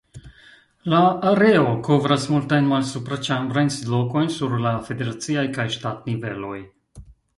[0.93, 1.01] La
[1.31, 6.57] areo kovras multajn malsupraĉambrajn sidlokojn sur la federaciaj kaj ŝtatniveloj.